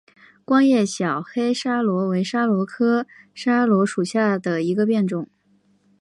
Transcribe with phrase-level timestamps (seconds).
[0.43, 3.05] 光叶小黑桫椤为桫椤科
[3.35, 5.29] 桫椤属下的一个变种。